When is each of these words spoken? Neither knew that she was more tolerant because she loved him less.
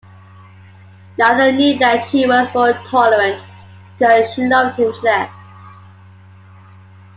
Neither 1.15 1.51
knew 1.51 1.77
that 1.77 2.07
she 2.09 2.25
was 2.25 2.51
more 2.55 2.73
tolerant 2.87 3.39
because 3.99 4.33
she 4.33 4.47
loved 4.47 4.79
him 4.79 4.91
less. 5.03 5.29